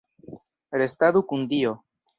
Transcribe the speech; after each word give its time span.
Restadu 0.81 1.23
kun 1.33 1.47
Dio! 1.55 1.79